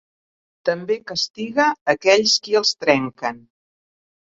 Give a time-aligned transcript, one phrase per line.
[0.69, 3.41] També castiga aquells qui els trenquen.